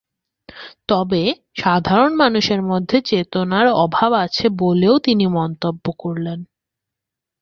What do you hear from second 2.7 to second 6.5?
মধ্যে সচেতনতার অভাব আছে বলেও তিনি মন্তব্য করেন।